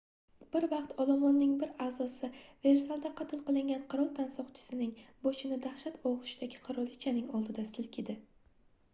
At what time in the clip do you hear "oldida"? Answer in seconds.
7.41-7.67